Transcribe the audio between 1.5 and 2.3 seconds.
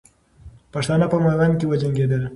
کې وجنګېدل.